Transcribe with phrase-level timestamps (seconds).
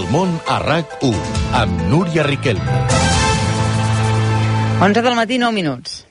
[0.00, 2.76] El món a RAC1 amb Núria Riquelme.
[4.80, 6.06] 11 del matí, 9 minuts.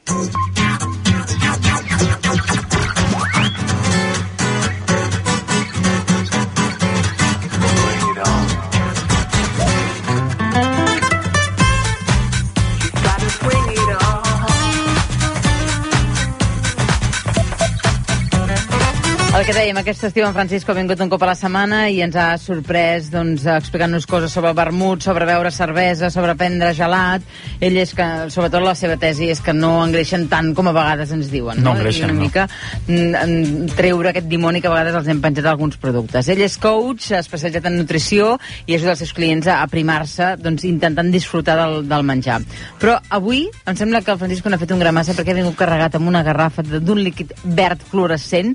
[19.49, 22.13] Que dèiem, aquest estiu en Francisco ha vingut un cop a la setmana i ens
[22.19, 27.23] ha sorprès doncs, explicant-nos coses sobre vermut, sobre beure cervesa, sobre prendre gelat.
[27.57, 31.15] Ell és que, sobretot la seva tesi és que no engreixen tant com a vegades
[31.15, 31.63] ens diuen.
[31.65, 32.27] No I engreixen, una no.
[32.27, 36.29] mica mm, mm, treure aquest dimoni que a vegades els hem penjat alguns productes.
[36.29, 38.35] Ell és coach, especialitzat en nutrició
[38.67, 42.37] i ajuda els seus clients a aprimar-se doncs, intentant disfrutar del, del menjar.
[42.77, 45.97] Però avui em sembla que el Francisco n'ha fet un gramassa perquè ha vingut carregat
[45.97, 48.53] amb una garrafa d'un líquid verd fluorescent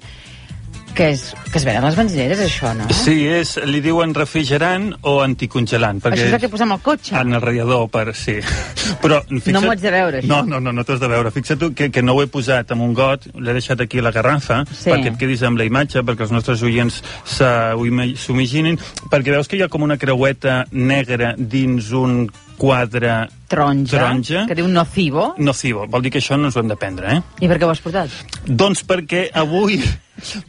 [0.94, 2.86] que és, que es ven a les benzineres, això, no?
[2.94, 5.98] Sí, és, li diuen refrigerant o anticongelant.
[6.04, 7.16] Perquè Això és el que posem al cotxe.
[7.18, 8.36] En el radiador, per, sí.
[9.02, 10.30] Però, fixa't, No m'ho haig de veure, això.
[10.30, 11.32] No, no, no, no t'ho has de veure.
[11.34, 14.06] Fixa't tu que, que no ho he posat en un got, l'he deixat aquí a
[14.06, 14.90] la garrafa, Sí.
[14.90, 18.78] perquè et quedis amb la imatge, perquè els nostres oients s'ho imaginin,
[19.10, 24.46] perquè veus que hi ha com una creueta negra dins un quadre Taronja, taronja.
[24.48, 25.34] que diu nocivo.
[25.38, 25.86] nocivo.
[25.90, 27.20] Vol dir que això no ens ho hem de prendre, eh?
[27.40, 28.10] I per què ho has portat?
[28.46, 29.80] Doncs perquè avui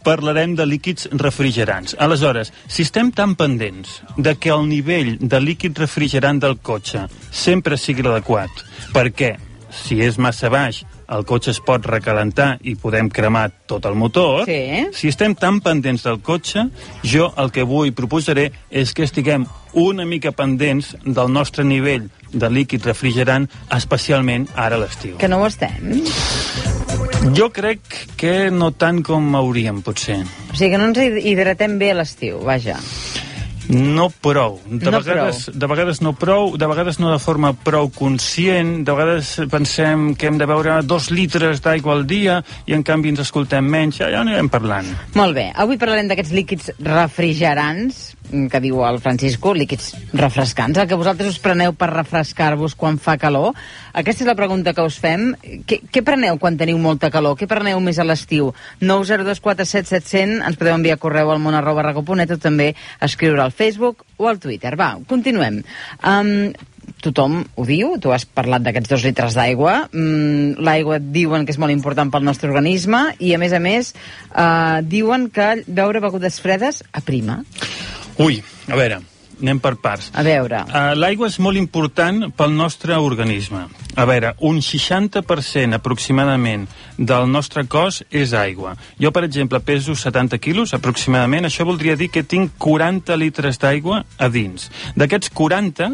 [0.03, 1.95] parlarem de líquids refrigerants.
[1.99, 7.77] Aleshores, si estem tan pendents de que el nivell de líquid refrigerant del cotxe sempre
[7.77, 8.51] sigui l'adequat,
[8.93, 9.35] perquè
[9.75, 14.45] si és massa baix el cotxe es pot recalentar i podem cremar tot el motor,
[14.45, 14.87] Sí.
[14.93, 16.69] si estem tan pendents del cotxe,
[17.03, 22.49] jo el que avui proposaré és que estiguem una mica pendents del nostre nivell de
[22.49, 25.17] líquid refrigerant, especialment ara a l'estiu.
[25.17, 26.03] Que no ho estem.
[27.35, 27.79] Jo crec
[28.17, 30.21] que no tant com hauríem, potser.
[30.51, 32.77] O sigui que no ens hidratem bé a l'estiu, vaja.
[33.69, 34.59] No prou.
[34.65, 38.95] De, No vegades, de vegades no prou, de vegades no de forma prou conscient, de
[38.95, 43.23] vegades pensem que hem de beure dos litres d'aigua al dia i en canvi ens
[43.25, 44.89] escoltem menys, ja, ja anirem parlant.
[45.17, 48.14] Molt bé, avui parlarem d'aquests líquids refrigerants,
[48.51, 53.17] que diu el Francisco, líquids refrescants, el que vosaltres us preneu per refrescar-vos quan fa
[53.21, 53.53] calor.
[53.93, 55.31] Aquesta és la pregunta que us fem.
[55.67, 57.37] Què, què preneu quan teniu molta calor?
[57.39, 58.53] Què preneu més a l'estiu?
[58.81, 64.39] 902477700, ens podeu enviar correu al món arroba o també escriure al Facebook o al
[64.39, 64.75] Twitter.
[64.79, 65.61] Va, continuem.
[66.03, 66.53] Um,
[67.05, 71.61] tothom ho diu, tu has parlat d'aquests dos litres d'aigua, mm, l'aigua diuen que és
[71.61, 76.39] molt important pel nostre organisme i a més a més eh, diuen que beure begudes
[76.41, 77.43] fredes aprima.
[78.17, 78.39] Ui,
[78.71, 79.01] a veure,
[79.41, 80.09] anem per parts.
[80.15, 83.65] A veure, Uh, L'aigua és molt important pel nostre organisme.
[83.95, 86.67] A veure, un 60% aproximadament
[86.97, 88.75] del nostre cos és aigua.
[88.99, 91.45] Jo, per exemple, peso 70 quilos aproximadament.
[91.45, 94.69] Això voldria dir que tinc 40 litres d'aigua a dins.
[94.95, 95.91] D'aquests 40,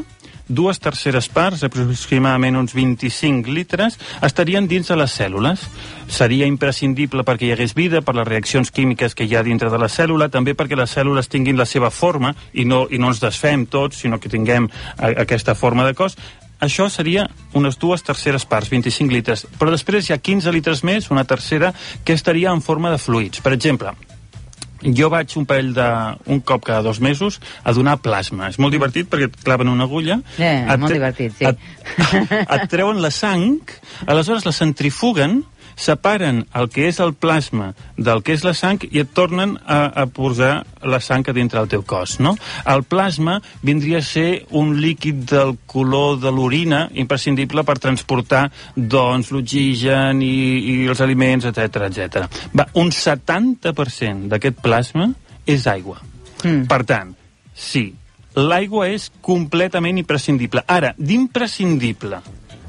[0.51, 5.63] dues terceres parts, aproximadament uns 25 litres, estarien dins de les cèl·lules.
[6.11, 9.79] Seria imprescindible perquè hi hagués vida, per les reaccions químiques que hi ha dintre de
[9.81, 13.23] la cèl·lula, també perquè les cèl·lules tinguin la seva forma i no, i no ens
[13.23, 16.17] desfem tots, sinó que tinguem a, aquesta forma de cos.
[16.61, 17.25] Això seria
[17.57, 19.47] unes dues terceres parts, 25 litres.
[19.57, 21.73] Però després hi ha 15 litres més, una tercera,
[22.05, 23.41] que estaria en forma de fluids.
[23.41, 23.95] Per exemple,
[24.81, 25.87] jo vaig un parell de...
[26.31, 28.49] un cop cada dos mesos a donar plasma.
[28.49, 30.19] És molt divertit perquè et claven una agulla...
[30.37, 31.47] Eh, et molt divertit, sí.
[31.47, 31.57] Et,
[32.55, 33.61] et treuen la sang,
[34.07, 35.41] aleshores la centrifuguen,
[35.81, 39.79] separen el que és el plasma del que és la sang i et tornen a,
[40.03, 40.51] a posar
[40.85, 42.35] la sang a dintre del teu cos, no?
[42.69, 48.43] El plasma vindria a ser un líquid del color de l'orina imprescindible per transportar,
[48.75, 50.35] doncs, l'oxigen i,
[50.73, 52.27] i els aliments, etc etc.
[52.53, 55.09] Va, un 70% d'aquest plasma
[55.49, 55.97] és aigua.
[56.43, 56.67] Mm.
[56.69, 57.15] Per tant,
[57.53, 57.87] sí,
[58.37, 60.63] l'aigua és completament imprescindible.
[60.67, 62.21] Ara, d'imprescindible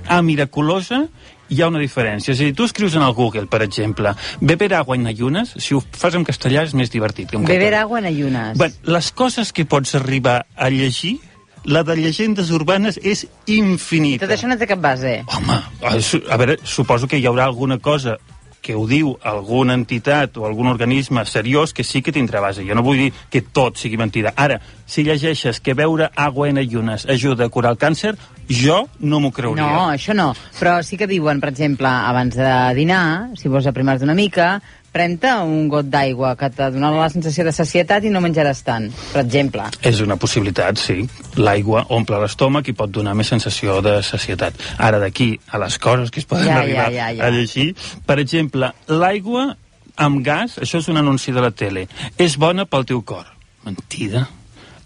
[0.08, 1.04] a miraculosa
[1.52, 2.34] hi ha una diferència.
[2.38, 6.16] Dir, tu escrius en el Google, per exemple, beber agua en ayunas, si ho fas
[6.19, 7.31] en castellà és més divertit.
[7.31, 7.84] Que en beber català.
[7.87, 8.56] agua en ayunas.
[8.58, 11.19] Bé, les coses que pots arribar a llegir,
[11.64, 14.26] la de llegendes urbanes és infinita.
[14.26, 15.20] Tot això no té cap base.
[15.37, 18.19] Home, a veure, suposo que hi haurà alguna cosa
[18.62, 22.64] que ho diu alguna entitat o algun organisme seriós que sí que tindrà base.
[22.64, 24.32] Jo no vull dir que tot sigui mentida.
[24.37, 28.14] Ara, si llegeixes que beure aigua en ayunes ajuda a curar el càncer,
[28.49, 29.67] jo no m'ho creuria.
[29.67, 30.31] No, això no.
[30.61, 33.03] Però sí que diuen, per exemple, abans de dinar,
[33.37, 34.55] si vols aprimar-te una mica,
[34.92, 38.90] pren-te un got d'aigua que te donarà la sensació de sacietat i no menjaràs tant,
[39.12, 39.64] per exemple.
[39.88, 41.06] És una possibilitat, sí.
[41.40, 44.58] L'aigua omple l'estómac i pot donar més sensació de sacietat.
[44.78, 47.26] Ara, d'aquí a les coses que es poden Ja, ja, arribar ja, ja.
[47.26, 47.72] a llegir,
[48.06, 49.52] per exemple, l'aigua
[49.96, 51.86] amb gas, això és un anunci de la tele,
[52.20, 53.26] és bona pel teu cor.
[53.64, 54.26] Mentida.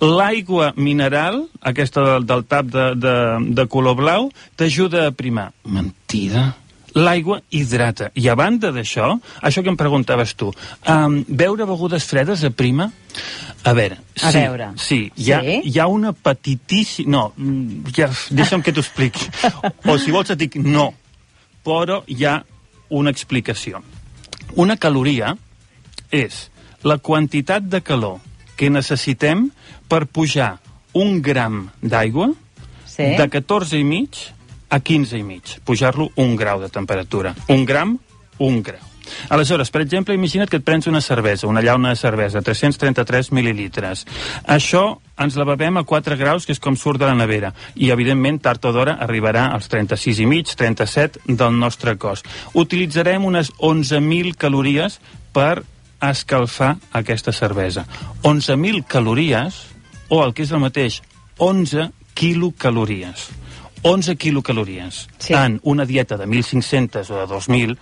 [0.02, 3.16] L'aigua mineral, aquesta del, del tap de, de,
[3.56, 4.30] de color blau,
[4.60, 5.50] t'ajuda a primar.
[5.64, 6.50] Mentida
[6.96, 8.10] l'aigua hidrata.
[8.16, 9.10] I a banda d'això,
[9.44, 10.48] això que em preguntaves tu,
[10.88, 12.88] um, beure begudes fredes a prima?
[13.66, 14.70] A veure, A sí, veure.
[14.80, 15.60] sí, hi ha, Sí?
[15.70, 17.10] hi ha una petitíssima...
[17.10, 19.28] No, mm, ja, deixa'm que t'ho expliqui.
[19.90, 20.92] O si vols et dic no,
[21.64, 22.38] però hi ha
[22.90, 23.82] una explicació.
[24.54, 25.34] Una caloria
[26.10, 26.46] és
[26.86, 28.20] la quantitat de calor
[28.56, 29.50] que necessitem
[29.88, 30.56] per pujar
[30.94, 32.30] un gram d'aigua
[32.86, 33.10] Sí?
[33.18, 34.16] de 14 i mig
[34.68, 35.56] a 15 i mig.
[35.64, 37.34] Pujar-lo un grau de temperatura.
[37.48, 37.98] Un gram,
[38.38, 38.96] un grau.
[39.28, 44.04] Aleshores, per exemple, imagina't que et prens una cervesa, una llauna de cervesa, 333 mil·lilitres.
[44.42, 47.52] Això ens la bevem a 4 graus, que és com surt de la nevera.
[47.74, 52.24] I, evidentment, tard o d'hora arribarà als 36 i mig, 37 del nostre cos.
[52.54, 55.00] Utilitzarem unes 11.000 calories
[55.32, 55.62] per
[56.02, 57.86] escalfar aquesta cervesa.
[58.22, 59.62] 11.000 calories,
[60.08, 61.00] o el que és el mateix,
[61.38, 63.30] 11 quilocalories.
[63.86, 65.34] 11 quilocalories Sí.
[65.34, 67.76] en una dieta de 1.500 o de 2.000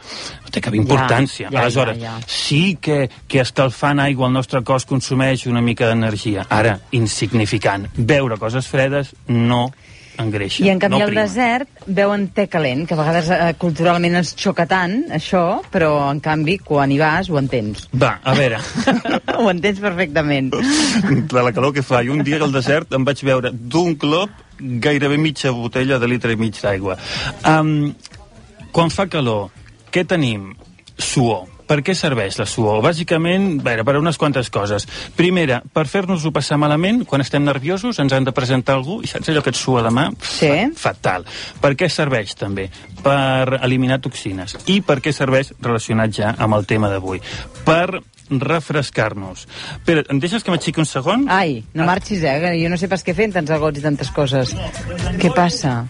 [0.45, 1.49] no té cap importància.
[1.51, 2.27] ja, Aleshores, ja, ja.
[2.29, 6.47] sí que, que escalfant aigua al nostre cos consumeix una mica d'energia.
[6.51, 7.89] Ara, insignificant.
[7.97, 9.71] Beure coses fredes no
[10.17, 10.63] engreixa.
[10.63, 14.35] I en canvi no al desert veuen te calent, que a vegades eh, culturalment ens
[14.39, 17.89] xoca tant, això, però en canvi quan hi vas ho entens.
[17.99, 18.61] Va, a veure,
[19.41, 20.53] ho entens perfectament.
[20.55, 22.05] de la calor que fa.
[22.05, 24.31] I un dia al desert em vaig veure d'un glob
[24.85, 26.99] gairebé mitja botella de litre i mig d'aigua.
[27.49, 27.93] Um,
[28.75, 29.51] quan fa calor,
[29.93, 30.53] què tenim?
[30.99, 31.51] Suor.
[31.65, 32.83] Per què serveix la suor?
[32.85, 34.85] Bàsicament, veure, per a unes quantes coses.
[35.17, 39.33] Primera, per fer-nos-ho passar malament, quan estem nerviosos, ens han de presentar algú, i saps
[39.33, 40.11] allò que et sua la mà?
[40.29, 40.51] Sí.
[40.77, 41.25] Fatal.
[41.63, 42.69] Per què serveix, també?
[43.05, 44.59] Per eliminar toxines.
[44.69, 47.23] I per què serveix, relacionat ja amb el tema d'avui?
[47.65, 49.47] Per refrescar-nos.
[49.85, 51.27] Pere, em deixes que m'aixequi un segon?
[51.29, 52.39] Ai, no marxis, eh?
[52.41, 54.55] que Jo no sé pas què fer tants agots i tantes coses.
[55.21, 55.85] Què passa?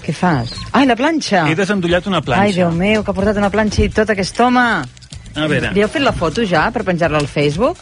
[0.00, 0.54] Què fas?
[0.72, 1.44] Ai, la planxa!
[1.50, 2.42] He desendollat una planxa.
[2.48, 4.66] Ai, Déu meu, que ha portat una planxa i tot aquest home!
[5.30, 7.78] A veure, Li heu fet la foto ja per penjar-la al Facebook?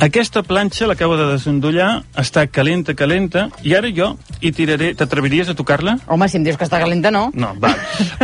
[0.00, 4.94] Aquesta planxa l'acabo de desendollar, està calenta, calenta, i ara jo hi tiraré...
[4.96, 5.98] T'atreviries a tocar-la?
[6.08, 7.26] Home, si em dius que està calenta, no.
[7.36, 7.74] No, va.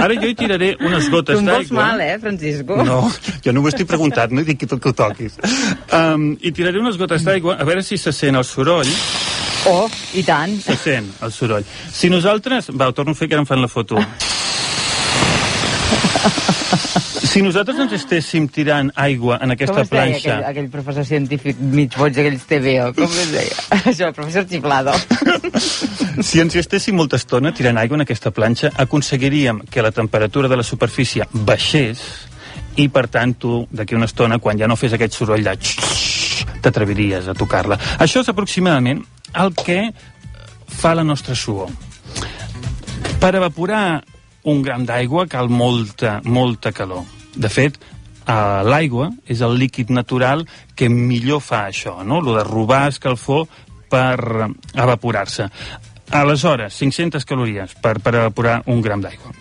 [0.00, 1.82] Ara jo hi tiraré unes Tu gotes em vols d'aigua.
[1.82, 2.78] mal, eh, Francisco?
[2.87, 3.02] No,
[3.44, 5.37] jo no m'ho estic preguntant, no dic que tot que ho toquis.
[5.93, 8.88] Um, I tiraré unes gotes d'aigua, a veure si se sent el soroll.
[9.69, 9.84] Oh,
[10.14, 10.56] i tant.
[10.62, 11.64] Se sent el soroll.
[11.93, 12.70] Si nosaltres...
[12.72, 14.00] Va, ho torno a fer que ara em fan la foto.
[17.26, 20.34] Si nosaltres ens estéssim tirant aigua en Com aquesta es deia planxa...
[20.37, 22.93] aquell, aquell professor científic mig boig d'aquells TVO?
[22.94, 23.56] Com es deia?
[23.90, 24.94] Això, el professor Chiflado.
[26.17, 30.49] Si ens hi estéssim molta estona tirant aigua en aquesta planxa, aconseguiríem que la temperatura
[30.49, 32.00] de la superfície baixés
[32.81, 35.56] i, per tant, tu, d'aquí una estona, quan ja no fes aquest soroll de
[36.64, 37.76] t'atreviries a tocar-la.
[38.00, 39.05] Això és aproximadament
[39.37, 39.90] el que
[40.81, 41.69] fa la nostra suor.
[43.20, 44.00] Per evaporar
[44.46, 47.04] un gram d'aigua cal molta, molta calor.
[47.34, 47.78] De fet,
[48.26, 48.32] eh,
[48.64, 52.20] l'aigua és el líquid natural que millor fa això, no?
[52.22, 53.46] Lo de robar escalfor
[53.90, 54.52] per eh,
[54.82, 55.50] evaporar-se.
[56.14, 59.34] Aleshores, 500 calories per, per evaporar un gram d'aigua.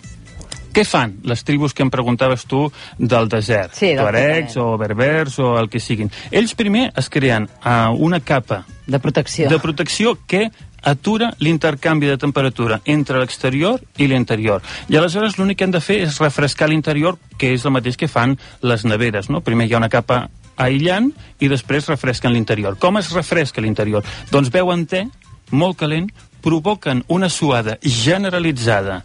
[0.76, 2.66] Què fan les tribus que em preguntaves tu
[2.98, 3.72] del desert?
[3.78, 6.10] Sí, del Tuaregs o berbers o el que siguin.
[6.30, 9.48] Ells primer es creen uh, una capa De protecció.
[9.48, 10.50] de protecció que
[10.82, 14.62] atura l'intercanvi de temperatura entre l'exterior i l'interior.
[14.88, 18.08] I aleshores l'únic que hem de fer és refrescar l'interior, que és el mateix que
[18.08, 19.30] fan les neveres.
[19.30, 19.42] No?
[19.42, 22.78] Primer hi ha una capa aïllant i després refresquen l'interior.
[22.78, 24.04] Com es refresca l'interior?
[24.30, 25.06] Doncs beuen te,
[25.50, 26.08] molt calent,
[26.46, 29.02] provoquen una suada generalitzada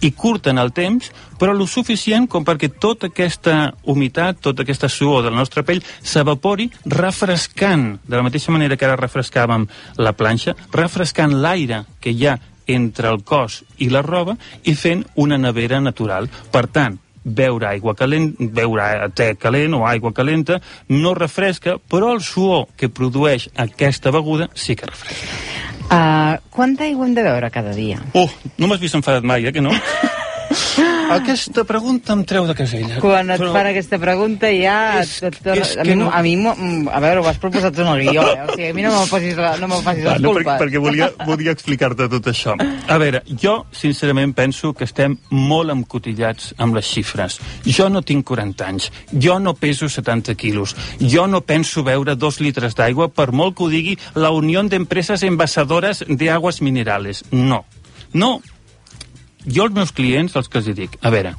[0.00, 4.88] i curta en el temps, però lo suficient com perquè tota aquesta humitat, tota aquesta
[4.88, 10.12] suor de la nostra pell s'evapori refrescant, de la mateixa manera que ara refrescàvem la
[10.12, 15.38] planxa, refrescant l'aire que hi ha entre el cos i la roba i fent una
[15.38, 16.30] nevera natural.
[16.52, 22.20] Per tant, beure aigua calent, beure te calent o aigua calenta no refresca, però el
[22.22, 25.73] suor que produeix aquesta beguda sí que refresca.
[25.90, 28.00] Uh, quanta aigua hem de beure cada dia?
[28.14, 29.74] Oh, no m'has vist enfadat mai, eh, que no?
[31.14, 32.98] Aquesta pregunta em treu de casella.
[33.00, 35.00] Quan et Però- fan aquesta pregunta ja...
[35.00, 36.34] És- et, et, és a, mi, no- a mi,
[36.90, 38.42] a veure, ho has proposat en el guió, eh?
[38.48, 40.46] O sigui, a mi no me'l posis, la- no me'l facis Ah, les no, culpes.
[40.46, 42.56] perquè, perquè volia, volia explicar-te tot això.
[42.88, 47.38] A veure, jo sincerament penso que estem molt encotillats amb les xifres.
[47.64, 52.40] Jo no tinc 40 anys, jo no peso 70 quilos, jo no penso beure dos
[52.40, 57.24] litres d'aigua per molt que ho digui la Unió d'Empreses Envasadores de Aguas Minerales.
[57.30, 57.64] No.
[58.12, 58.40] No.
[59.44, 61.34] Jo als meus clients, els que els dic, a veure,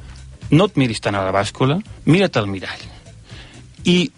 [0.50, 2.84] no et miris tant a la bàscula, mira't al mirall.
[3.86, 4.10] I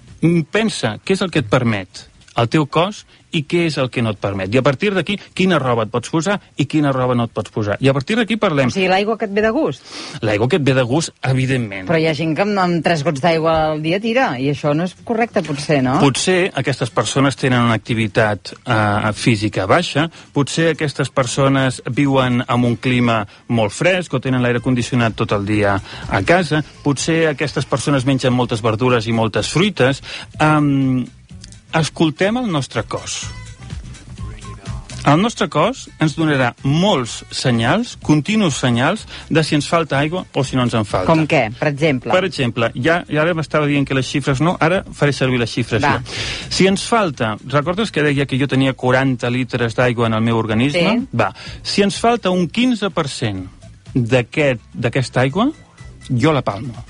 [0.52, 2.04] pensa què és el que et permet
[2.38, 4.52] el teu cos i què és el que no et permet.
[4.54, 7.52] I a partir d'aquí, quina roba et pots posar i quina roba no et pots
[7.54, 7.78] posar.
[7.80, 8.72] I a partir d'aquí parlem...
[8.72, 9.84] O sigui, l'aigua que et ve de gust.
[10.24, 11.88] L'aigua que et ve de gust, evidentment.
[11.90, 14.72] Però hi ha gent que amb, amb tres gots d'aigua al dia tira, i això
[14.76, 15.98] no és correcte, potser, no?
[16.02, 22.78] Potser aquestes persones tenen una activitat eh, física baixa, potser aquestes persones viuen en un
[22.80, 23.20] clima
[23.52, 25.76] molt fresc o tenen l'aire condicionat tot el dia
[26.08, 30.02] a casa, potser aquestes persones mengen moltes verdures i moltes fruites.
[30.40, 31.06] Um,
[31.74, 33.26] escoltem el nostre cos.
[35.08, 40.42] El nostre cos ens donarà molts senyals, continus senyals, de si ens falta aigua o
[40.44, 41.06] si no ens en falta.
[41.08, 42.12] Com què, per exemple?
[42.12, 45.54] Per exemple, ja, ja ara m'estava dient que les xifres no, ara faré servir les
[45.54, 45.94] xifres Va.
[46.02, 46.18] jo.
[46.50, 50.36] Si ens falta, recordes que deia que jo tenia 40 litres d'aigua en el meu
[50.36, 50.98] organisme?
[50.98, 51.08] Sí.
[51.16, 51.30] Va,
[51.62, 53.48] si ens falta un 15%
[53.94, 55.48] d'aquest- d'aquesta aigua,
[56.10, 56.84] jo la palmo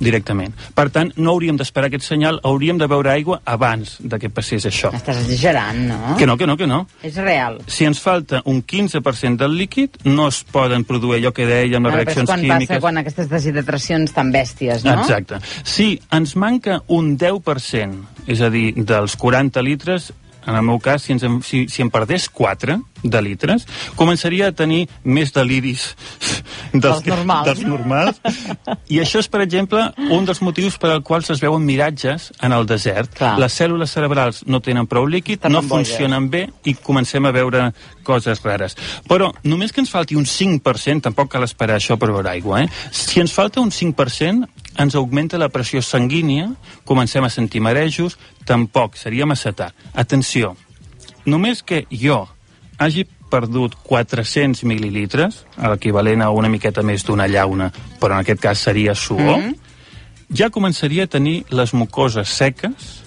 [0.00, 0.54] directament.
[0.74, 4.64] Per tant, no hauríem d'esperar aquest senyal, hauríem de beure aigua abans de que passés
[4.66, 4.90] això.
[4.96, 6.16] Estàs exagerant, no?
[6.18, 6.86] Que no, que no, que no.
[7.06, 7.60] És real.
[7.70, 11.92] Si ens falta un 15% del líquid, no es poden produir allò que dèiem, les
[11.92, 12.68] Ah, però és reaccions quan químiques...
[12.68, 14.96] passa quan aquestes deshidratacions tan bèsties, no?
[15.02, 15.40] Exacte.
[15.64, 20.12] Si ens manca un 10%, és a dir, dels 40 litres,
[20.46, 23.64] en el meu cas, si, ens en, si, si em perdés 4 de litres,
[23.96, 25.94] començaria a tenir més deliris
[26.72, 27.46] Dels normals.
[27.48, 28.20] dels normals.
[28.92, 29.80] I això és, per exemple,
[30.12, 33.14] un dels motius per als quals es veuen miratges en el desert.
[33.16, 33.32] Clar.
[33.40, 37.70] Les cèl·lules cerebrals no tenen prou líquid, Estan no funcionen bé i comencem a veure
[38.04, 38.76] coses rares.
[39.08, 42.68] Però només que ens falti un 5%, tampoc cal esperar això per beure aigua, eh?
[42.92, 44.44] Si ens falta un 5%,
[44.78, 46.50] ens augmenta la pressió sanguínia,
[46.84, 49.74] comencem a sentir marejos, tampoc, seria massa tard.
[49.94, 50.56] Atenció,
[51.26, 52.26] només que jo
[52.78, 58.58] hagi perdut 400 mil·lilitres, l'equivalent a una miqueta més d'una llauna, però en aquest cas
[58.58, 59.56] seria suor, mm -hmm.
[60.34, 63.02] ja començaria a tenir les mucoses seques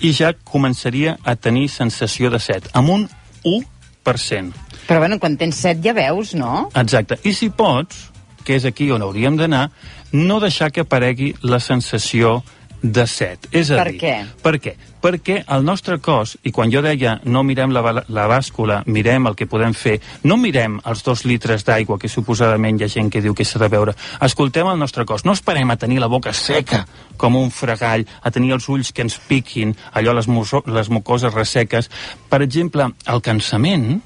[0.00, 3.08] i ja començaria a tenir sensació de set, amb un
[3.44, 4.52] 1%.
[4.86, 6.70] Però bueno, quan tens set ja veus, no?
[6.74, 7.18] Exacte.
[7.24, 8.10] I si pots,
[8.44, 9.70] que és aquí on hauríem d'anar,
[10.12, 12.42] no deixar que aparegui la sensació
[12.82, 13.48] de set.
[13.52, 14.14] És a Per dir, què?
[14.42, 14.74] Per què?
[15.02, 19.36] Perquè el nostre cos, i quan jo deia no mirem la, la bàscula, mirem el
[19.38, 23.22] que podem fer, no mirem els dos litres d'aigua que suposadament hi ha gent que
[23.24, 26.34] diu que s'ha de beure, escoltem el nostre cos, no esperem a tenir la boca
[26.34, 26.84] seca
[27.16, 31.34] com un fregall, a tenir els ulls que ens piquin, allò les, muso, les mucoses
[31.34, 31.90] resseques.
[32.28, 34.02] Per exemple, el cansament,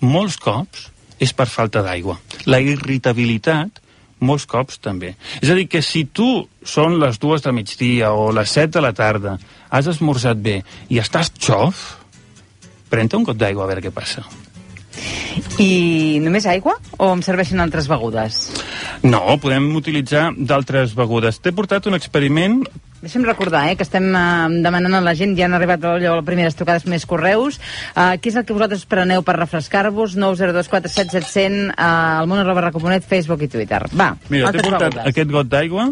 [0.00, 0.88] molts cops,
[1.20, 2.16] és per falta d'aigua.
[2.48, 3.82] La irritabilitat,
[4.20, 5.14] molts cops també.
[5.40, 8.84] És a dir, que si tu són les dues de migdia o les set de
[8.84, 9.38] la tarda,
[9.70, 11.82] has esmorzat bé i estàs xof,
[12.90, 14.24] pren-te un got d'aigua a veure què passa.
[15.62, 18.42] I només aigua o em serveixen altres begudes?
[19.02, 21.40] No, podem utilitzar d'altres begudes.
[21.40, 22.62] T'he portat un experiment
[23.00, 26.26] Deixa'm recordar eh, que estem eh, demanant a la gent, ja han arribat allò, les
[26.26, 27.56] primeres trucades més correus.
[27.94, 30.18] Eh, què és el que vosaltres preneu per refrescar-vos?
[30.20, 33.86] 902 47 700 eh, al món arroba racoponet, Facebook i Twitter.
[33.96, 35.08] Va, Mira, t'he portat begudes.
[35.14, 35.88] aquest got d'aigua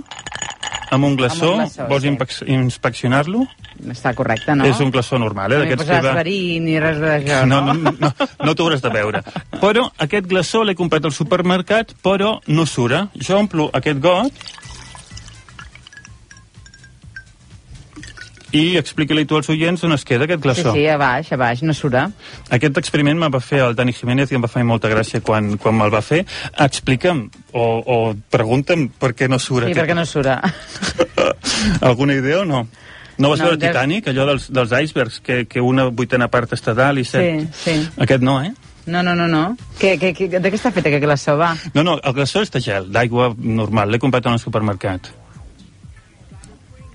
[0.90, 1.52] amb un glaçó.
[1.54, 2.02] Amb un glaçó, Vols
[2.38, 2.44] sí.
[2.52, 3.46] inspeccionar-lo?
[3.92, 4.64] Està correcte, no?
[4.66, 5.58] És un glaçó normal, eh?
[5.58, 7.74] No hi posaràs que va- verí ni res d'això, No, no?
[7.74, 8.12] no, no,
[8.44, 9.22] no t'ho hauràs de veure.
[9.60, 13.08] Però aquest glaçó l'he comprat al supermercat, però no sura.
[13.14, 14.32] Jo omplo aquest got
[18.52, 20.72] i explica-li tu als oients on es queda aquest Sí, glaçó.
[20.72, 22.06] sí, a baix, a baix, no sura.
[22.50, 25.56] Aquest experiment me'l va fer el Dani Jiménez i em va fer molta gràcia quan,
[25.58, 26.24] quan me'l va fer.
[26.58, 29.82] Explica'm o, o pregunta'm per què no surt Sí, aquest...
[29.84, 30.40] perquè no sura.
[31.80, 32.66] Alguna idea o no?
[33.18, 36.52] No vas No, veure des- Titanic, allò dels, dels icebergs, que, que una vuitena part
[36.54, 37.50] està dalt i set...
[37.52, 37.88] Sí, sí.
[37.98, 38.52] Aquest no, eh?
[38.86, 39.56] No, no, no, no.
[39.78, 41.50] Que, que, que, de què està fet aquest glaçó, va?
[41.74, 45.10] No, no, el glaçó és de gel, d'aigua normal, l'he comprat en el supermercat.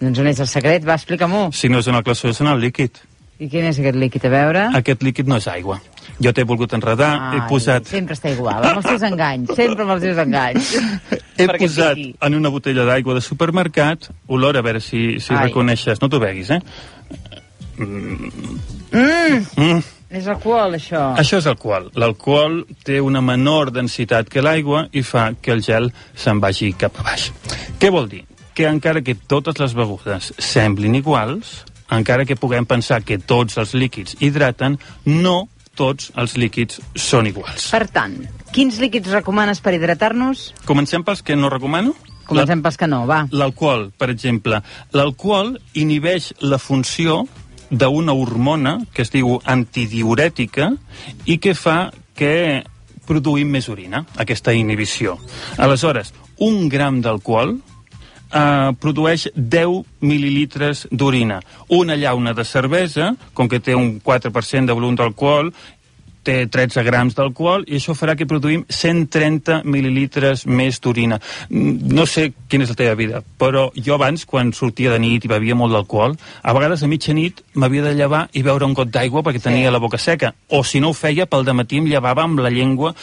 [0.04, 0.84] Doncs on és el secret?
[0.86, 1.48] Va, explica-m'ho.
[1.56, 3.00] Si no és en el glaçó, és en el líquid.
[3.44, 4.24] I quin és aquest líquid?
[4.28, 4.68] A veure...
[4.78, 5.80] Aquest líquid no és aigua.
[6.22, 9.50] Jo t'he volgut enredar, he posat, Sempre està igual, amb els seus enganys.
[9.58, 10.74] Sempre amb els seus enganys.
[11.40, 12.12] he Perquè posat piqui.
[12.28, 15.48] en una botella d'aigua de supermercat, olor, a veure si, si Ai.
[15.48, 16.00] reconeixes.
[16.04, 16.62] No t'ho beguis, eh?
[17.78, 18.30] Mm,
[19.58, 19.82] Mm.
[20.14, 21.02] és alcohol, això.
[21.18, 21.88] Això és alcohol.
[21.98, 27.00] L'alcohol té una menor densitat que l'aigua i fa que el gel se'n vagi cap
[27.02, 27.32] a baix.
[27.82, 28.22] Què vol dir?
[28.54, 33.74] Que encara que totes les begudes semblin iguals, encara que puguem pensar que tots els
[33.74, 37.72] líquids hidraten, no tots els líquids són iguals.
[37.74, 38.16] Per tant,
[38.54, 40.52] quins líquids recomanes per hidratar-nos?
[40.70, 41.96] Comencem pels que no recomano?
[42.28, 43.24] Comencem pels que no, va.
[43.34, 44.62] L'alcohol, per exemple.
[44.94, 47.24] L'alcohol inhibeix la funció
[47.74, 50.70] d'una hormona que es diu antidiurètica
[51.26, 52.62] i que fa que
[53.08, 55.18] produïm més orina, aquesta inhibició.
[55.58, 56.14] Aleshores,
[56.46, 57.58] un gram d'alcohol
[58.34, 61.40] eh, produeix 10 mil·lilitres d'orina.
[61.70, 65.54] Una llauna de cervesa, com que té un 4% de volum d'alcohol,
[66.24, 71.20] té 13 grams d'alcohol i això farà que produïm 130 mil·lilitres més d'orina.
[71.50, 75.26] Mm, No sé quina és la teva vida, però jo abans, quan sortia de nit
[75.26, 78.90] i bevia molt d'alcohol, a vegades a mitjanit m'havia de llevar i beure un got
[78.90, 80.34] d'aigua perquè tenia la boca seca.
[80.50, 82.96] O si no ho feia, pel dematí em llevava amb la llengua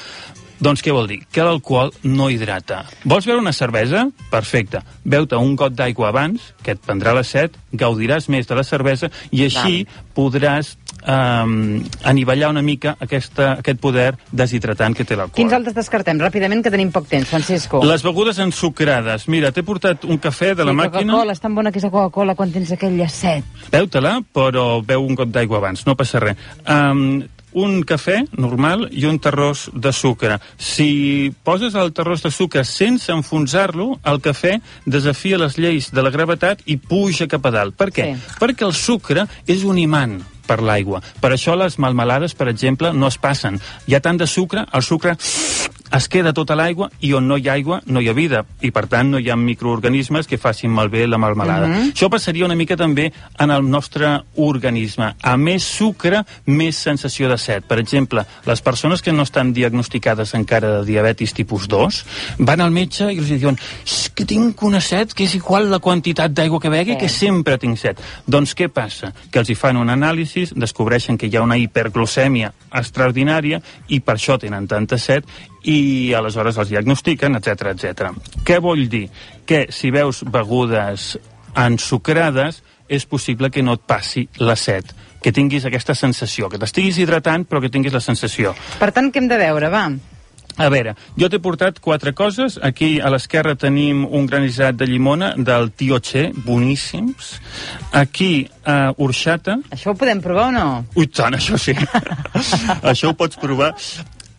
[0.61, 1.23] doncs què vol dir?
[1.33, 2.85] Que l'alcohol no hidrata.
[3.05, 4.07] Vols beure una cervesa?
[4.31, 4.83] Perfecte.
[5.05, 9.09] Beu-te un got d'aigua abans, que et prendrà la set, gaudiràs més de la cervesa
[9.33, 10.75] i així podràs
[11.07, 15.39] um, anivellar una mica aquesta, aquest poder deshidratant que té l'alcohol.
[15.39, 16.21] Quins altres descartem?
[16.21, 17.81] Ràpidament, que tenim poc temps, Francisco.
[17.87, 19.27] Les begudes ensucrades.
[19.33, 21.13] Mira, t'he portat un cafè de la Sí, màquina.
[21.13, 23.45] Coca-Cola, és tan bona que és la Coca-Cola quan tens aquella set.
[23.73, 26.37] Beu-te-la, però beu un got d'aigua abans, no passa res.
[26.69, 27.23] Um,
[27.53, 30.39] un cafè normal i un terrós de sucre.
[30.57, 36.13] Si poses el terrós de sucre sense enfonsar-lo, el cafè desafia les lleis de la
[36.15, 37.77] gravetat i puja cap a dalt.
[37.79, 38.11] Per què?
[38.15, 38.37] Sí.
[38.41, 40.99] Perquè el sucre és un imant per l'aigua.
[41.23, 43.61] Per això les melmelades, per exemple, no es passen.
[43.87, 45.17] Hi ha tant de sucre, el sucre
[45.93, 48.71] es queda tota l'aigua i on no hi ha aigua no hi ha vida i
[48.71, 51.67] per tant no hi ha microorganismes que facin malbé la melmelada.
[51.67, 51.93] Mhm.
[51.93, 55.15] Això passaria una mica també en el nostre organisme.
[55.23, 57.65] A més sucre, més sensació de set.
[57.65, 62.05] Per exemple, les persones que no estan diagnosticades encara de diabetis tipus 2
[62.39, 65.79] van al metge i els diuen "És que tinc una set que és igual la
[65.79, 66.99] quantitat d'aigua que begui Sí.
[66.99, 67.99] que sempre tinc set.
[68.27, 69.13] Doncs què passa?
[69.31, 74.17] Que els hi fan un anàlisi, descobreixen que hi ha una hiperglucèmia extraordinària i per
[74.17, 75.25] això tenen tanta set
[75.63, 75.80] i
[76.17, 78.11] aleshores els diagnostiquen, etc etc.
[78.47, 79.07] Què vull dir?
[79.47, 81.17] Que si veus begudes
[81.59, 86.99] ensucrades és possible que no et passi la set que tinguis aquesta sensació, que t'estiguis
[86.99, 88.55] hidratant però que tinguis la sensació.
[88.81, 89.85] Per tant, què hem de veure, va?
[90.61, 92.59] A veure, jo t'he portat quatre coses.
[92.61, 97.37] Aquí a l'esquerra tenim un granissat de llimona del Tio Che, boníssims.
[97.97, 99.61] Aquí, uh, orxata.
[99.73, 100.67] Això ho podem provar o no?
[100.97, 101.77] Ui, tant, això sí.
[102.93, 103.73] això ho pots provar.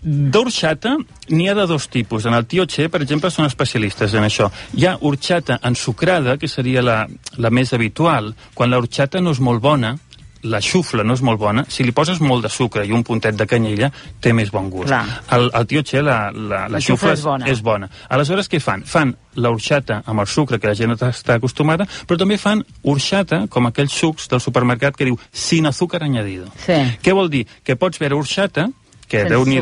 [0.04, 0.96] D'orxata
[1.30, 2.26] n'hi ha de dos tipus.
[2.26, 4.50] En el Tio Che, per exemple, són especialistes en això.
[4.74, 7.04] Hi ha orxata ensucrada, que seria la,
[7.38, 8.34] la més habitual.
[8.58, 9.96] Quan l'orxata no és molt bona,
[10.42, 13.36] la xufla no és molt bona, si li poses molt de sucre i un puntet
[13.38, 14.90] de canyella, té més bon gust.
[14.90, 15.04] Clar.
[15.38, 17.50] El, el tio Che, la, la, la, La xufla xufla és bona.
[17.54, 17.90] és bona.
[18.10, 18.82] Aleshores, què fan?
[18.90, 23.70] Fan l'orxata amb el sucre que la gent està acostumada, però també fan orxata, com
[23.70, 26.50] aquells sucs del supermercat que diu sin azúcar añadido.
[26.66, 26.80] Sí.
[27.06, 27.46] Què vol dir?
[27.64, 28.72] Que pots veure orxata,
[29.12, 29.60] que Sense déu nhi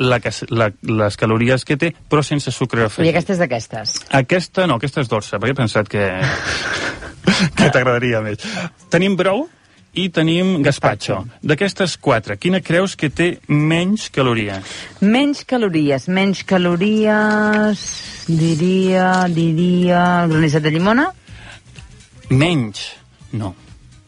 [0.00, 0.70] la, que- la,
[1.02, 3.10] les calories que té, però sense sucre I afegit.
[3.12, 3.94] aquesta és d'aquestes.
[4.22, 6.06] Aquesta no, aquesta és dolça, perquè he pensat que,
[7.58, 8.40] que t'agradaria més.
[8.90, 9.46] Tenim brou
[9.98, 11.20] i tenim gazpacho.
[11.42, 14.72] D'aquestes quatre, quina creus que té menys calories?
[15.04, 17.84] Menys calories, menys calories...
[18.28, 20.02] Diria, diria...
[20.26, 21.06] El granissat de llimona?
[22.30, 22.82] Menys?
[23.32, 23.54] No.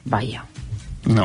[0.05, 0.45] Vaja.
[1.09, 1.25] No,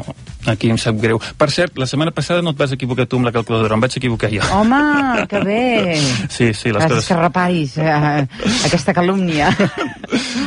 [0.51, 1.19] aquí em sap greu.
[1.37, 3.97] Per cert, la setmana passada no et vas equivocar tu amb la calculadora, em vaig
[3.97, 4.41] equivocar jo.
[4.55, 5.97] Home, que bé!
[6.29, 7.07] Sí, sí, les Gràcies coses...
[7.09, 8.27] que reparis eh,
[8.69, 9.51] aquesta calúmnia.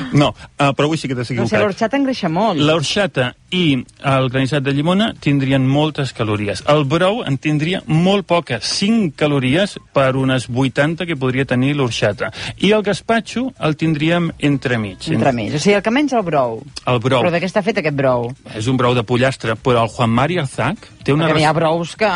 [0.09, 1.61] No, uh, però avui sí que t'has No sé, equivocat.
[1.61, 2.61] l'orxata engreixa molt.
[2.65, 6.63] L'orxata i el granissat de llimona tindrien moltes calories.
[6.69, 12.31] El brou en tindria molt poques, 5 calories per unes 80 que podria tenir l'orxata.
[12.59, 15.09] I el gazpacho el tindríem entremig.
[15.15, 15.57] Entre més.
[15.57, 16.61] O sigui, el que menys el brou.
[16.85, 17.25] El brou.
[17.25, 18.31] Però de què està fet aquest brou?
[18.55, 21.31] És un brou de pollastre, però el Juan Mari Arzac té una...
[21.31, 22.09] Perquè hi ha brous que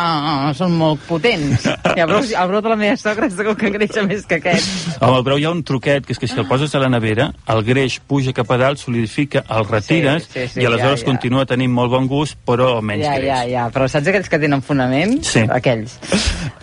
[0.59, 1.65] són molt potents.
[1.93, 4.93] Hi ha brous, el brou de la meva sogra segur que engreixa més que aquest.
[4.99, 6.89] Amb el brou hi ha un truquet, que és que si el poses a la
[6.93, 11.01] nevera, el greix puja cap a dalt, solidifica, el retires, Sí, sí, sí, i aleshores
[11.01, 11.09] ja, ja.
[11.09, 13.29] continua tenint molt bon gust, però menys Ja, greix.
[13.31, 13.65] ja, ja.
[13.73, 15.17] Però saps aquells que tenen fonament?
[15.25, 15.43] Sí.
[15.49, 15.97] Aquells.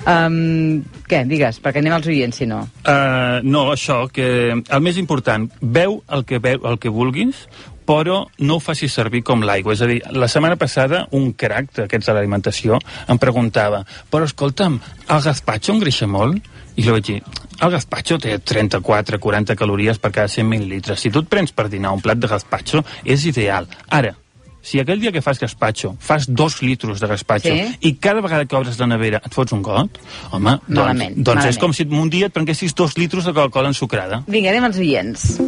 [0.07, 2.63] Um, què, digues, perquè anem als oients, si no.
[2.87, 7.45] Uh, no, això, que el més important, veu el que, veu, el que vulguis,
[7.91, 9.75] però no ho facis servir com l'aigua.
[9.75, 12.79] És a dir, la setmana passada un crac d'aquests de l'alimentació
[13.11, 14.77] em preguntava però escolta'm,
[15.11, 16.39] el gazpacho engreixa molt?
[16.79, 17.19] I li vaig dir,
[17.61, 21.03] el gazpacho té 34-40 calories per cada 100 mil·lilitres.
[21.03, 23.67] Si tu et prens per dinar un plat de gazpacho, és ideal.
[23.91, 24.15] Ara,
[24.63, 27.77] si aquell dia que fas gazpacho fas dos litros de gazpacho Sí.
[27.81, 29.99] i cada vegada que obres la nevera et fots un got,
[30.31, 31.61] home, doncs, Malament, doncs és malament.
[31.61, 34.23] com si un dia et prenguessis dos litros de Coca-Cola ensucrada.
[34.29, 35.41] Vinga, anem als oients.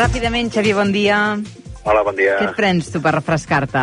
[0.00, 1.16] Ràpidament, Xavier, bon dia.
[1.84, 2.38] Hola, bon dia.
[2.40, 3.82] Què et prens tu per refrescar-te?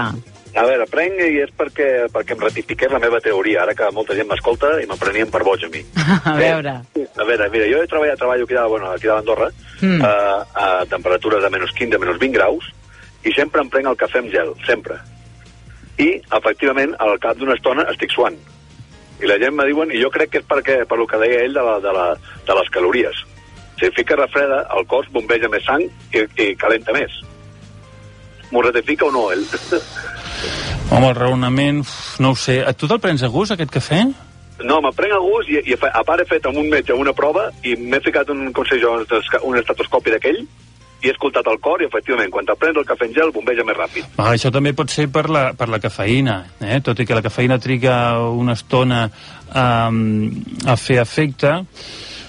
[0.58, 4.16] A veure, prenc i és perquè, perquè em ratifiqués la meva teoria, ara que molta
[4.18, 5.84] gent m'escolta i m'aprenien per boig a mi.
[6.32, 6.74] A veure.
[6.98, 10.02] A veure, mira, jo he treballat, treballo aquí, de, bueno, aquí de l'Andorra, Mm.
[10.02, 10.12] a,
[10.58, 12.66] a temperatures de menys 15, menys 20 graus,
[13.22, 14.98] i sempre em prenc el cafè amb gel, sempre.
[16.02, 18.40] I, efectivament, al cap d'una estona estic suant.
[19.22, 21.44] I la gent me diuen, i jo crec que és perquè, per lo que deia
[21.46, 22.08] ell de, la, de, la,
[22.50, 23.22] de les calories.
[23.78, 27.14] Si fica refreda, el cos bombeja més sang i, i calenta més.
[28.52, 29.44] M'ho ratifica o no, ell?
[30.94, 31.84] Home, el raonament,
[32.24, 32.62] no ho sé.
[32.64, 34.06] A tu te'l prens a gust, aquest cafè?
[34.66, 37.14] No, me'l prenc a gust i, i a part he fet amb un metge una
[37.14, 38.96] prova i m'he ficat un, com sé jo,
[39.46, 40.42] un estatoscopi d'aquell
[41.04, 43.78] i he escoltat el cor i efectivament quan prens el cafè en gel bombeja més
[43.78, 44.08] ràpid.
[44.18, 46.80] Ah, això també pot ser per la, per la cafeïna, eh?
[46.82, 47.98] tot i que la cafeïna triga
[48.34, 49.04] una estona
[49.54, 50.00] um,
[50.66, 51.54] a fer efecte.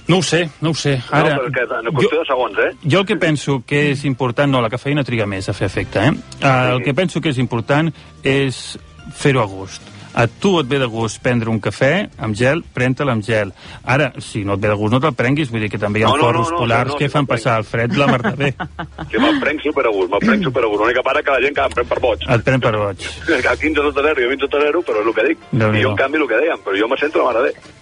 [0.08, 0.96] No ho sé, no ho sé.
[1.12, 2.70] Ara, no, perquè en qüestió de segons, eh?
[2.88, 4.48] jo el que penso que és important...
[4.48, 6.14] No, la cafeïna triga més a fer efecte, eh?
[6.40, 7.92] Uh, el que penso que és important
[8.24, 8.78] és
[9.12, 9.84] fer-ho a gust.
[10.18, 13.52] A tu et ve de gust prendre un cafè amb gel, pren-te'l amb gel.
[13.84, 15.52] Ara, si no et ve de gust, no te'l prenguis.
[15.52, 17.12] Vull dir que també hi ha No, no, no, no, polars no, no, que si
[17.12, 18.50] fan passar el fred la mar de bé.
[19.12, 20.82] Que me'l prenc super a gust, me'l prenc super a gust.
[20.82, 22.24] L'única part que la gent que em pren per boig.
[22.24, 23.10] Et pren per boig.
[23.52, 25.44] A 15 sota zero, jo 20 sota zero, però és el que dic.
[25.52, 25.78] Déu-n'hi-do.
[25.78, 27.76] I jo, en canvi, el que dèiem, però jo me sento la mare bé.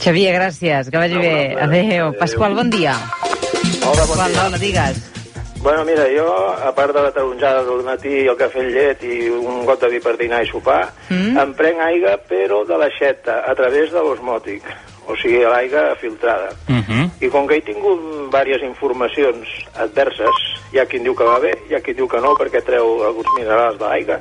[0.00, 1.54] Xavier, gràcies, que vagi No, bé.
[1.54, 1.60] no.
[1.64, 2.12] Adéu.
[2.18, 2.94] Pasqual, bon dia.
[2.94, 4.46] Hola, bon Pasqual, dia.
[4.46, 4.96] hola, digues.
[5.60, 6.26] Bueno, mira, jo,
[6.64, 9.88] a part de la taronjada del matí, el cafè amb llet i un got de
[9.90, 11.36] vi per dinar i sopar, Mm.
[11.36, 14.62] em prenc aigua, però de l'aixeta, a través de l'osmòtic,
[15.08, 16.50] o sigui, l'aigua filtrada.
[16.68, 17.10] Uh -huh.
[17.20, 17.98] I com que he tingut
[18.30, 20.30] diverses informacions adverses,
[20.72, 23.04] hi ha qui diu que va bé, hi ha qui diu que no, perquè treu
[23.04, 24.18] alguns minerals de l'aigua,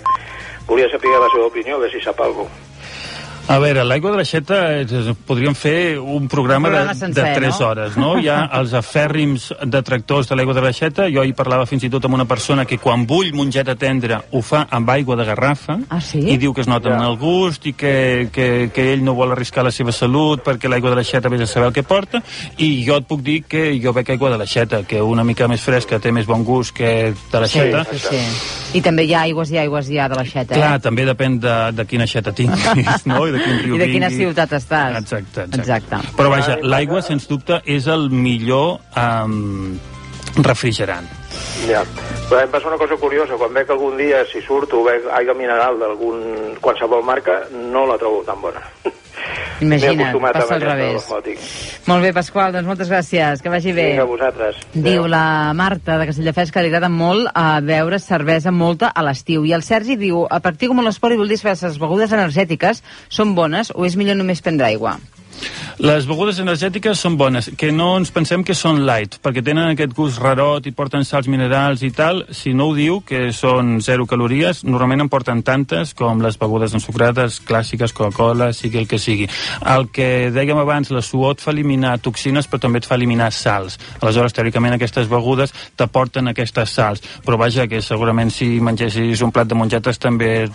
[0.66, 2.67] volia saber la seva opinió, a veure si sap alguna cosa.
[3.48, 4.58] A veure, l'aigua de l'aixeta
[5.24, 7.68] podríem fer un programa, Un programa de, sencer, de 3 no?
[7.70, 8.10] hores, no?
[8.20, 11.06] Hi ha els afèrrims detractors de l'aigua de l'aixeta.
[11.14, 14.42] Jo hi parlava fins i tot amb una persona que quan bull mongeta tendra ho
[14.44, 16.20] fa amb aigua de garrafa Ah, sí?
[16.28, 16.98] i diu que es nota Ja.
[16.98, 20.68] en el gust i que, que, que ell no vol arriscar la seva salut perquè
[20.68, 22.22] l'aigua de l'aixeta vés a saber el que porta
[22.58, 25.62] i jo et puc dir que jo bec aigua de l'aixeta, que una mica més
[25.64, 27.86] fresca té més bon gust que de l'aixeta.
[27.94, 28.78] Sí, sí, sí.
[28.78, 30.60] I també hi ha aigües i aigües ja de l'aixeta, eh?
[30.60, 33.24] Clar, també depèn de, de quina aixeta tinguis, no?
[33.26, 34.26] I de quin riu I de quina vingui.
[34.26, 34.98] ciutat estàs.
[35.04, 35.62] Exacte, exacte.
[35.62, 36.02] Exacte.
[36.18, 39.78] Però vaja, Ai, l'aigua, sens dubte, és el millor um,
[40.44, 41.08] refrigerant.
[41.68, 41.84] Ja.
[42.28, 45.80] Però em passa una cosa curiosa, quan veig algun dia, si surto, veig aigua mineral
[45.80, 48.62] d'algun qualsevol marca, no la trobo tan bona.
[49.62, 51.08] Imagina't, acostumat passa al revés.
[51.88, 53.90] Molt bé, Pasqual, doncs moltes gràcies, que vagi bé.
[53.96, 54.62] Vinga, vosaltres.
[54.74, 55.08] Diu Adéu.
[55.14, 59.46] la Marta de Castelldefels que li agrada molt a beure cervesa molta a l'estiu.
[59.46, 62.84] I el Sergi diu, a practico molt l'esport i vol dir que les begudes energètiques
[63.10, 64.98] són bones o és millor només prendre aigua?
[65.78, 69.94] Les begudes energètiques són bones, que no ens pensem que són light, perquè tenen aquest
[69.94, 72.24] gust rarot i porten salts minerals i tal.
[72.34, 76.74] Si no ho diu, que són zero calories, normalment en porten tantes com les begudes
[76.74, 79.28] ensucrades clàssiques, Coca-Cola, sigui el que sigui.
[79.70, 83.30] El que dèiem abans, la suor et fa eliminar toxines, però també et fa eliminar
[83.36, 83.78] sals.
[84.02, 87.06] Aleshores, teòricament, aquestes begudes t'aporten aquestes sals.
[87.22, 90.48] Però vaja, que segurament si mengessis un plat de mongetes també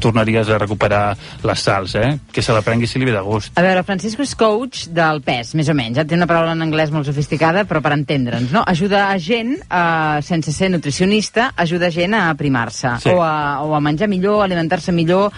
[0.00, 1.04] tornaries a recuperar
[1.44, 2.16] les sals, eh?
[2.32, 3.52] Que se la prengui si li ve de gust.
[3.58, 5.98] A veure, Francisco és coach del pes, més o menys.
[5.98, 8.62] Ja té una paraula en anglès molt sofisticada, però per entendre'ns, no?
[8.70, 12.94] Ajuda a gent, eh, sense ser nutricionista, ajuda gent a aprimar-se.
[13.02, 13.10] Sí.
[13.10, 15.32] O, a, o a menjar millor, a alimentar-se millor,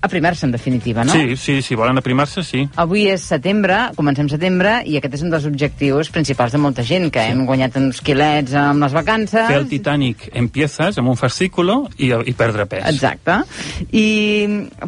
[0.00, 1.12] aprimar-se, en definitiva, no?
[1.12, 2.64] Sí, sí, si volen aprimar-se, sí.
[2.80, 7.10] Avui és setembre, comencem setembre, i aquest és un dels objectius principals de molta gent,
[7.12, 9.44] que hem guanyat uns quilets amb les vacances.
[9.50, 12.86] Fer el Titanic empiezas amb un fascículo i, i perdre pes.
[12.88, 13.42] Exacte.
[13.92, 14.06] I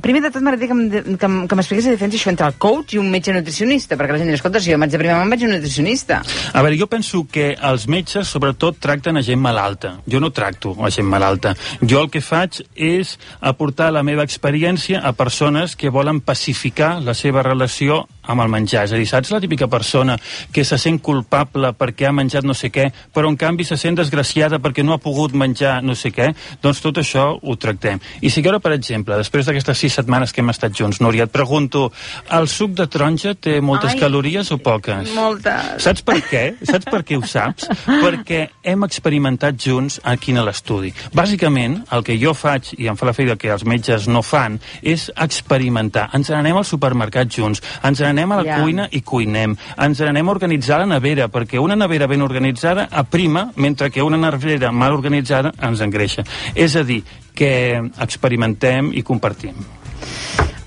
[0.05, 3.03] primer de tot m'agradaria que, que, que m'expliqués la diferència això entre el coach i
[3.03, 5.45] un metge nutricionista, perquè la gent diu, escolta, si jo m'haig de primar me'n vaig
[5.45, 6.23] a un nutricionista.
[6.53, 9.99] A veure, jo penso que els metges sobretot tracten a gent malalta.
[10.09, 11.53] Jo no tracto a gent malalta.
[11.85, 17.15] Jo el que faig és aportar la meva experiència a persones que volen pacificar la
[17.15, 18.85] seva relació amb el menjar.
[18.87, 20.17] És a dir, saps la típica persona
[20.53, 23.99] que se sent culpable perquè ha menjat no sé què, però en canvi se sent
[23.99, 26.31] desgraciada perquè no ha pogut menjar no sé què?
[26.63, 28.01] Doncs tot això ho tractem.
[28.23, 31.35] I si ara, per exemple, després d'aquestes sis setmanes que hem estat junts, Núria, et
[31.35, 31.91] pregunto,
[32.31, 35.13] el suc de taronja té moltes Ai, calories o poques?
[35.17, 35.83] Moltes.
[35.83, 36.45] Saps per què?
[36.69, 37.69] Saps per què ho saps?
[37.87, 40.93] Perquè hem experimentat junts aquí a l'estudi.
[41.13, 44.59] Bàsicament, el que jo faig, i em fa la feina que els metges no fan,
[44.83, 46.09] és experimentar.
[46.17, 48.61] Ens n'anem al supermercat junts, ens n'anem a la Ja.
[48.63, 53.51] cuina i cuinem, ens n'anem a organitzar la nevera, perquè una nevera ben organitzada aprima,
[53.57, 56.23] mentre que una nevera mal organitzada ens engreixa.
[56.55, 57.03] És a dir,
[57.35, 59.55] que experimentem i compartim.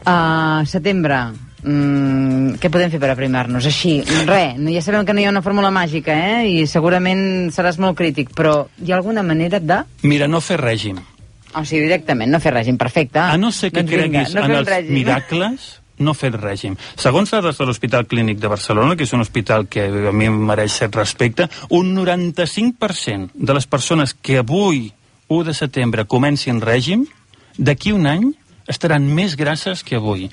[0.06, 1.18] Uh, setembre,
[1.64, 3.66] mm, què podem fer per aprimar-nos?
[3.66, 6.48] Així, res, no- ja sabem que no hi ha una fórmula màgica, eh?
[6.62, 9.80] I segurament seràs molt crític, però hi ha alguna manera de...
[10.04, 11.00] Mira, no fer règim.
[11.56, 13.18] O sigui, directament, no fer règim, perfecte.
[13.20, 14.92] A no ser que Doncs vinga, creguis no en els règim.
[14.94, 16.76] miracles, no fer règim.
[17.00, 20.40] Segons dades de l'Hospital Clínic de Barcelona, que és un hospital que a mi em
[20.48, 24.92] mereix cert respecte, un 95% de les persones que avui,
[25.28, 27.06] 1 de setembre, comencin règim,
[27.58, 28.28] d'aquí un any
[28.68, 30.30] estaran més grasses que avui.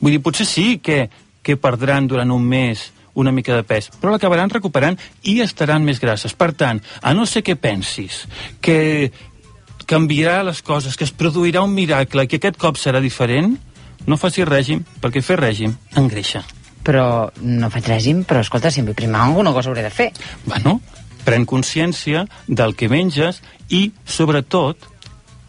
[0.00, 1.08] Vull dir, potser sí que,
[1.44, 6.00] que perdran durant un mes una mica de pes, però l'acabaran recuperant i estaran més
[6.02, 6.34] grasses.
[6.34, 8.24] Per tant, a no ser que pensis
[8.60, 9.12] que
[9.86, 13.54] canviarà les coses, que es produirà un miracle que aquest cop serà diferent,
[14.06, 16.44] no facis règim, perquè fer règim engreixa.
[16.84, 20.10] Però no faig règim, però escolta, si em vull primar alguna cosa hauré de fer.
[20.44, 20.80] Bueno,
[21.24, 23.40] pren consciència del que menges
[23.72, 24.90] i, sobretot,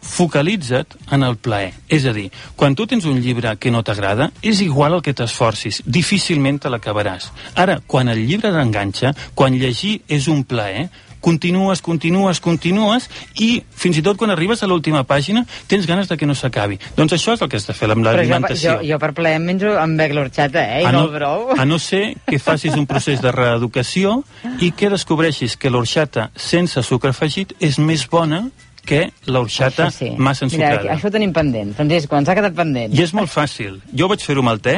[0.06, 1.72] focalitza't en el plaer.
[1.92, 5.14] És a dir, quan tu tens un llibre que no t'agrada, és igual el que
[5.16, 7.30] t'esforcis, difícilment te l'acabaràs.
[7.58, 10.88] Ara, quan el llibre t'enganxa, quan llegir és un plaer,
[11.26, 13.08] continues, continues, continues
[13.42, 16.78] i fins i tot quan arribes a l'última pàgina tens ganes de que no s'acabi.
[16.96, 18.76] Doncs això és el que has de fer amb l'alimentació.
[18.78, 20.84] jo, jo per plaer menjo amb bec l'orxata, eh?
[20.84, 21.48] I a no, no, el brou.
[21.58, 24.20] a no ser que facis un procés de reeducació
[24.62, 28.46] i que descobreixis que l'orxata sense sucre afegit és més bona
[28.86, 30.12] que l'orxata sí.
[30.16, 30.94] massa Mira, ensucrada.
[30.94, 31.74] això ho tenim pendent.
[31.74, 32.94] Francisco, ens ha quedat pendent.
[32.94, 33.80] I és molt fàcil.
[33.90, 34.76] Jo vaig fer-ho amb el te,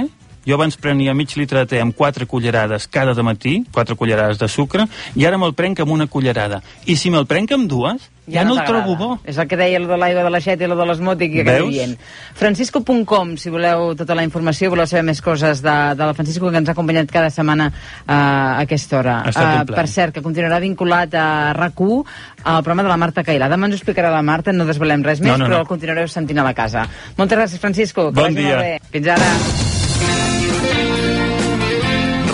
[0.49, 4.39] jo abans prenia mig litre de te amb quatre cullerades cada de matí, quatre cullerades
[4.41, 6.63] de sucre, i ara me'l prenc amb una cullerada.
[6.89, 8.85] I si me'l prenc amb dues, ja, no el t'agrada.
[8.85, 9.21] trobo bo.
[9.25, 11.59] És el que deia lo de l'aigua de l'aixeta i lo de l'esmòtic que acaba
[11.63, 11.71] Veus?
[11.73, 11.95] dient.
[12.37, 16.61] Francisco.com, si voleu tota la informació, voleu saber més coses de, de la Francisco, que
[16.61, 19.17] ens ha acompanyat cada setmana uh, a aquesta hora.
[19.29, 19.65] Plaer.
[19.77, 22.05] per cert, que continuarà vinculat a RAC1
[22.45, 23.49] al programa de la Marta Cailà.
[23.53, 25.65] Demà ens ho explicarà la Marta, no desvelem res més, No, no, però no.
[25.67, 26.87] el continuareu sentint a la casa.
[27.17, 28.11] Moltes gràcies, Francisco.
[28.13, 28.79] Que Bon dia.
[28.93, 29.68] Fins ara.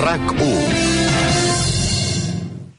[0.05, 0.94] RAC 1